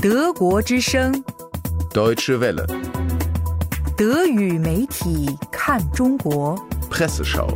[0.00, 1.12] 德国之声
[1.90, 2.64] ，Deutsche Welle,
[3.96, 6.56] 德语媒体看中国。
[6.88, 7.48] Presseschau.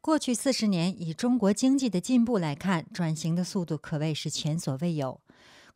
[0.00, 5.20] 过去四十年，以中国经济的进步来看，转型的速度可谓是前所未有。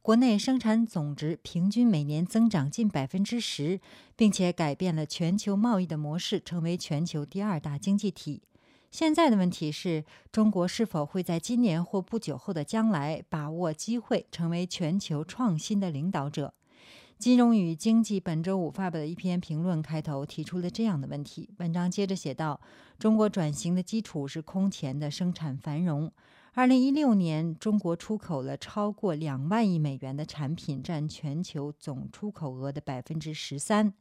[0.02, 3.80] 国内生产总值平均每年增长近百分之十，
[4.14, 8.42] 并且改变了全球贸易的模式，成为全球第二大经济体。
[8.90, 16.52] 现在的问题是中国是否会在今年或不久后的将来把握机会，成为全球创新的领导者？
[17.16, 21.50] 金融与经济本周五发表的一篇评论开头提出了这样的问题。
[21.58, 22.60] 文章接着写道
[22.98, 26.10] ：“中国转型的基础是空前的生产繁荣。
[26.54, 33.94] 二零一六年，中国出口了超过两万亿美元的产品，占全球总出口额的百分之十三。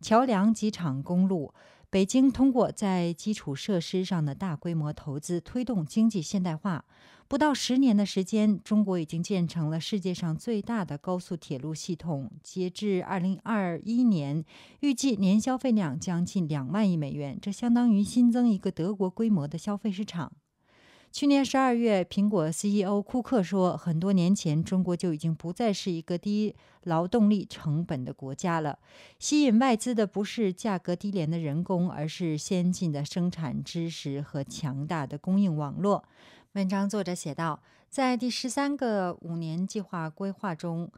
[0.00, 1.52] 桥梁、机场、公路，
[1.90, 6.84] 北京通过在基础设施上的大规模投资，推动经济现代化。
[7.26, 12.30] 不到十年的时间，中国已经建成了世界上最大的高速铁路系统。
[12.42, 14.44] 截至二零二一年，
[14.80, 20.32] 预计年消费量将近两万亿美元，这相当于新增一个德国规模的消费市场。
[21.18, 28.78] 去年十二月，苹果 CEO 库克说，很多年前，中国就已经不再是一个低劳动力成本的国家了。
[29.18, 36.04] 吸引外资的不是价格低廉的人工，而是先进的生产知识和强大的供应网络。
[36.52, 37.60] 文章作者写道，
[37.90, 40.88] 在第十三个五年计划规划中，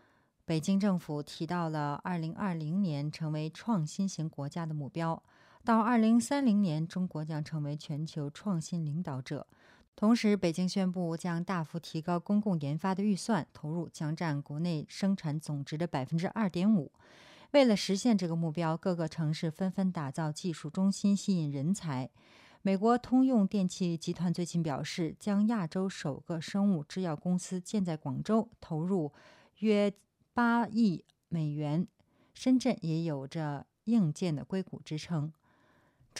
[0.45, 5.23] 北京政府提到了二零二零年成为创新型国家的目标。
[5.65, 9.47] 到二零三零年，中国将成为全球创新领导者。
[9.97, 16.91] 同时，北京宣布将大幅提高公共研发的预算，投入将占国内生产总值的百分之二点五。
[17.51, 22.09] 为了实现这个目标，各个城市纷纷打造技术中心，吸引人才。
[22.63, 29.13] 美国通用电气集团最近表示，将亚洲首个生物制药公司建在广州，投入
[29.59, 29.93] 约
[30.33, 31.87] 八亿美元。
[32.33, 35.33] 深圳也有着硬件的硅谷之称。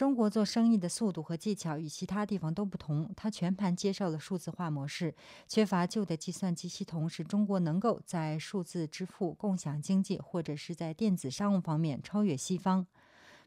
[0.01, 5.13] 中国做生意的速度和技巧与其他地方都不同，它全盘接受了数字化模式，
[5.47, 12.87] 缺乏旧的计算机系统，使中国能够在数字支付、共享经济或者是在电子商务方面超越西方。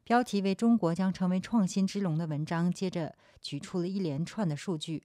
[0.05, 5.03] 标题为“中国将成为创新之龙”的文章，接着举出了一连串的数据。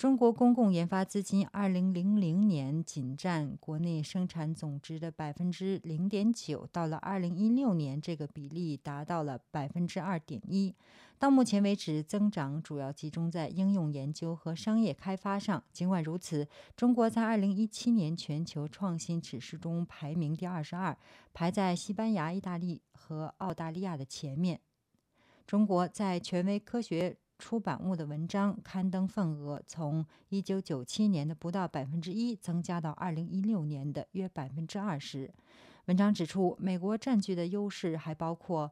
[0.00, 10.74] 中国公共研发资金，二零零零年仅占国内生产总值的百分之零点九，到了二零一六年，这个比例达到了百分之二点一。
[11.18, 15.62] 到目前为止，增长主要集中在应用研究和商业开发上。
[15.70, 20.96] 尽管如此，中国在二零一七年全球创新指数中排名第二十二，
[21.34, 24.60] 排在西班牙、意大利和澳大利亚的前面。
[25.46, 35.32] 中国在权威科学出版物的文章刊登份额从一九九七年的不到百分之一增加到二零一六年的约百分之二十。
[35.86, 38.70] 文章指出，美国占据的优势还包括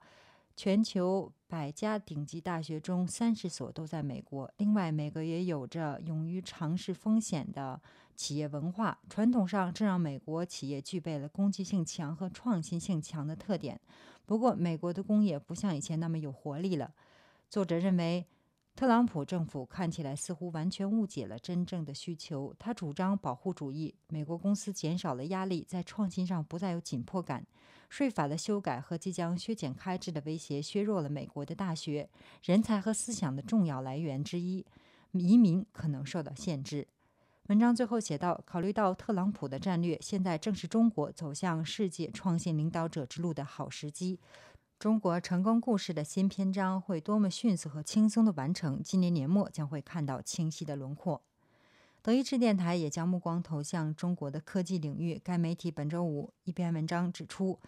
[0.55, 4.49] 全球百家顶级大学中三十所都在美国。
[4.59, 7.81] 另外，美国也有着勇于尝试风险的
[8.15, 13.81] 企业文化，传统上这让美国企业具备了攻击性强和创新性强的特点。
[14.27, 16.93] 不过，美国的工业不像以前那么有活力了。
[17.49, 18.27] 作者认为。
[18.79, 22.55] 特朗普政府看起来似乎完全误解了真正的需求。
[22.61, 27.45] 他主张保护主义，美国公司减少了压力，在创新上不再有紧迫感。
[27.89, 32.09] 税法的修改和即将削减开支的威胁削弱了美国的大学
[32.45, 34.65] 人才和思想的重要来源之一。
[35.11, 36.87] 移民可能受到限制。
[37.49, 44.21] 文章最后写道：考虑到特朗普的战略，现在正是中国走向世界创新领导者之路的好时机。
[44.79, 48.81] 中国成功故事的新篇章会多么迅速和轻松的完成？
[48.81, 51.21] 今年年末将会看到清晰的轮廓。
[52.01, 55.21] 德意志电台也将目光投向中国的科技领域。
[55.25, 57.59] 该媒体本周五一篇文章指出，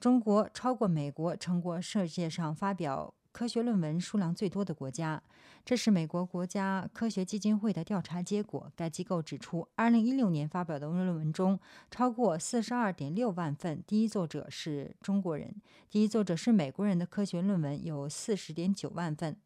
[0.00, 5.22] 中国超过美国，成过世界上发表科学论文数量最多的国家。
[5.62, 8.72] 这是美国国家科学基金会的调查结果。
[8.74, 11.60] 该机构指出，2016年发表的论文中，
[11.90, 15.54] 超过42.6万份第一作者是中国人，
[15.90, 19.36] 第一作者是美国人的科学论文有40.9万份。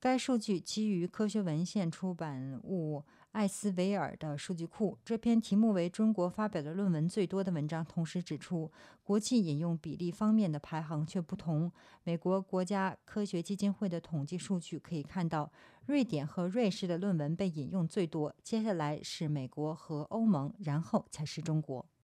[0.00, 4.98] 该数据基于科学文献出版物艾斯维尔的数据库。
[5.04, 8.70] 这篇题目为“中国发表的论文最多”的文章，同时指出，
[9.02, 11.72] 国际引用比例方面的排行却不同。
[12.04, 15.50] 美国国家科学基金会的统计数据可以看到，
[15.86, 21.86] 瑞典和瑞士的论文被引用最多，接下来是美国和欧盟，然后才是中国。